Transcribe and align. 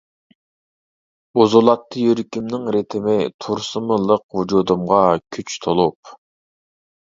بۇزۇلاتتى 1.39 2.05
يۈرىكىمنىڭ 2.05 2.65
رىتىمى، 2.77 3.17
تۇرسىمۇ 3.45 3.99
لىق 4.07 4.25
ۋۇجۇدۇمغا 4.39 5.03
كۈچ 5.39 5.61
تولۇپ. 5.69 6.17